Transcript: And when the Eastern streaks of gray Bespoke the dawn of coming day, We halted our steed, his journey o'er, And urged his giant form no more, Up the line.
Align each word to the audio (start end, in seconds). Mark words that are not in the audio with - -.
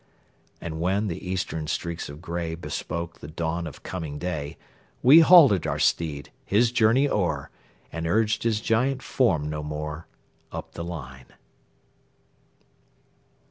And 0.59 0.81
when 0.81 1.09
the 1.09 1.29
Eastern 1.29 1.67
streaks 1.67 2.09
of 2.09 2.23
gray 2.23 2.55
Bespoke 2.55 3.19
the 3.19 3.27
dawn 3.27 3.67
of 3.67 3.83
coming 3.83 4.17
day, 4.17 4.57
We 5.03 5.19
halted 5.19 5.67
our 5.67 5.77
steed, 5.77 6.31
his 6.43 6.71
journey 6.71 7.07
o'er, 7.07 7.51
And 7.91 8.07
urged 8.07 8.41
his 8.41 8.61
giant 8.61 9.03
form 9.03 9.47
no 9.47 9.61
more, 9.61 10.07
Up 10.51 10.71
the 10.71 10.83
line. 10.83 11.27